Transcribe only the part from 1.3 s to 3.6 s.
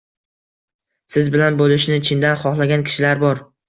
bilan bo’lishni chindan xohlagan kishilar bor.